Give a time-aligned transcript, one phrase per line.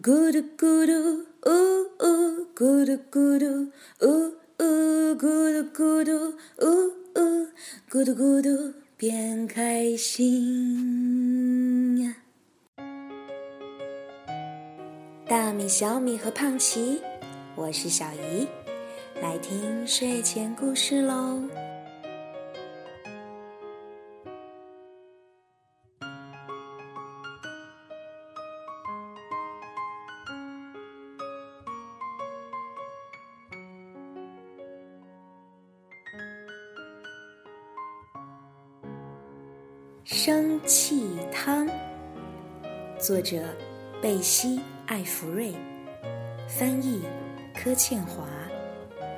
[0.00, 0.92] 咕嘟咕嘟，
[1.46, 1.50] 呜
[1.98, 3.46] 呜，咕嘟咕嘟，
[4.06, 4.64] 呜呜，
[5.14, 6.12] 咕嘟咕嘟，
[6.60, 6.66] 呜
[7.16, 7.48] 呜，
[7.90, 11.18] 咕嘟咕嘟，变开心
[12.00, 12.14] 呀。
[15.26, 17.00] 大米、小米和胖奇，
[17.56, 18.46] 我是小姨，
[19.20, 21.42] 来听睡前故事喽。
[40.10, 41.68] 生气汤，
[42.98, 43.42] 作者
[44.00, 45.54] 贝西·艾弗瑞，
[46.48, 47.02] 翻译
[47.54, 48.26] 柯倩华，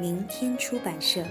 [0.01, 1.23] 明天出版社。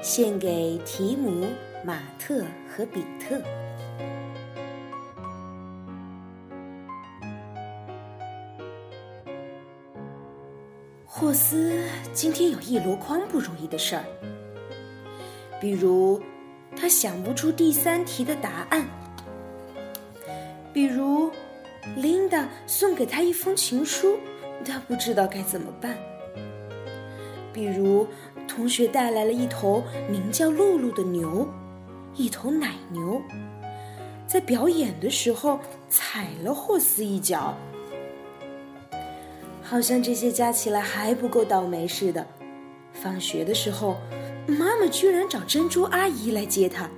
[0.00, 1.48] 献给提姆、
[1.84, 3.42] 马特和比特。
[11.04, 14.04] 霍斯今天有一箩筐不如意的事儿。
[15.58, 16.20] 比如，
[16.76, 18.82] 他想不出第三题的答案；
[20.72, 21.30] 比如，
[21.96, 24.18] 琳达送给他一封情书，
[24.66, 25.94] 他不知道该怎么办；
[27.54, 28.06] 比如，
[28.46, 31.48] 同学带来了一头名叫露露的牛，
[32.14, 33.22] 一头奶牛，
[34.26, 37.54] 在表演的时候踩了霍斯一脚。
[39.62, 42.26] 好像这些加起来还不够倒霉似的。
[42.92, 43.96] 放学的时候。
[44.46, 46.88] 妈妈居然找珍珠阿姨来接她。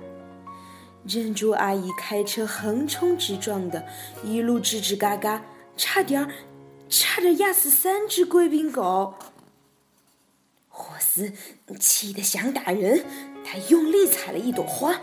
[1.07, 3.83] 珍珠阿姨开车横冲直撞的，
[4.23, 5.41] 一路吱吱嘎嘎，
[5.75, 6.31] 差点儿，
[6.89, 9.15] 差点压死三只贵宾狗。
[10.67, 11.31] 霍斯
[11.79, 13.03] 气得想打人，
[13.43, 14.99] 他用力踩了一朵花，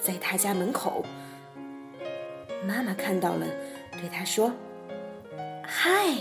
[0.00, 1.04] 在他家门口。
[2.66, 3.46] 妈妈看到了，
[3.92, 4.52] 对他说
[5.62, 6.14] ：“嗨。”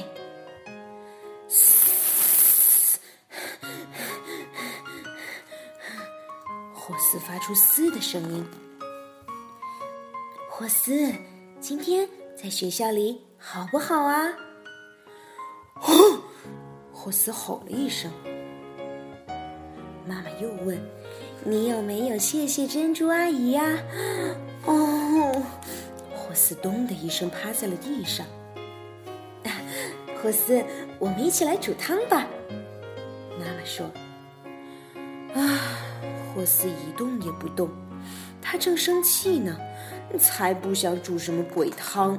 [6.88, 8.46] 霍斯发出“嘶”的声音。
[10.48, 11.12] 霍斯，
[11.60, 12.08] 今天
[12.40, 14.28] 在学校里好不好啊？
[15.82, 16.22] 哦，
[16.94, 18.12] 霍斯吼了一声。
[20.06, 20.80] 妈妈又问
[21.44, 23.64] ：“你有没有谢谢珍珠阿姨呀？”
[24.66, 25.42] 哦，
[26.14, 28.24] 霍斯咚的一声趴在了地上。
[30.22, 30.64] 霍斯，
[31.00, 32.28] 我们一起来煮汤吧。
[33.40, 33.88] 妈妈说
[35.34, 35.82] ：“啊。”
[36.36, 37.70] 霍斯一动也不动，
[38.42, 39.58] 他正生气呢，
[40.20, 42.18] 才不想煮什么鬼汤。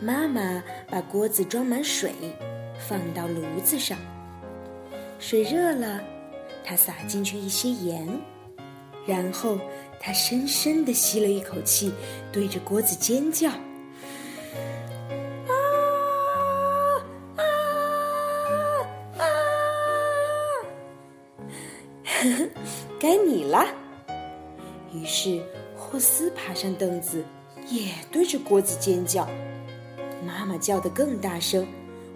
[0.00, 2.12] 妈妈把锅子装满水，
[2.86, 3.96] 放到炉子上。
[5.18, 6.00] 水热了，
[6.62, 8.06] 她撒进去一些盐，
[9.06, 9.58] 然后
[9.98, 11.90] 她深深的吸了一口气，
[12.30, 13.50] 对着锅子尖叫。
[22.98, 23.66] 该你了。
[24.92, 25.42] 于是
[25.76, 27.24] 霍斯爬上凳子，
[27.68, 29.28] 也对着锅子尖叫。
[30.26, 31.66] 妈妈叫得更大声，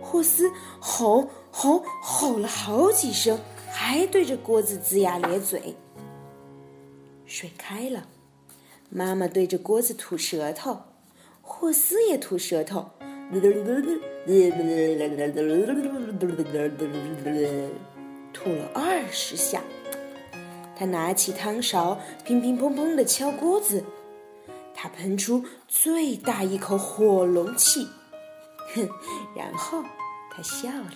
[0.01, 0.51] 霍斯
[0.81, 3.39] 吼吼吼了好几声，
[3.71, 5.75] 还对着锅子龇牙咧嘴。
[7.27, 8.09] 水开了，
[8.91, 10.81] 妈妈对着锅子吐舌头，
[11.41, 12.91] 霍斯也吐舌头，
[18.33, 19.63] 吐了二十下。
[20.83, 23.85] 他拿起汤勺，乒乒乓乓的敲锅子。
[24.75, 27.87] 他喷出最大一口火龙气，
[28.75, 28.89] 哼！
[29.37, 29.81] 然后
[30.29, 30.95] 他笑了，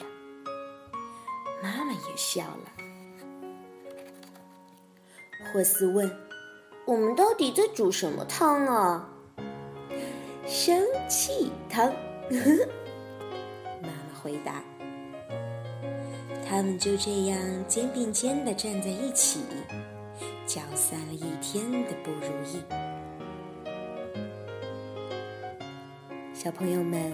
[1.63, 2.73] 妈妈也笑了。
[5.53, 6.11] 霍斯问
[6.85, 9.09] ：“我们到底在煮什么汤啊
[10.49, 11.87] ？”“生气汤。
[13.81, 14.65] ”妈妈回答。
[16.49, 19.41] 他们就这样肩并肩的站在一起，
[20.47, 22.63] 搅散了一天的不如意。
[26.33, 27.13] 小朋友们，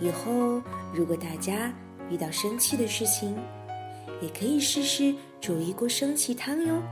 [0.00, 0.60] 以后
[0.92, 1.72] 如果大家
[2.10, 3.38] 遇到生气的事情，
[4.20, 6.82] 也可以试试煮一锅生气汤哟。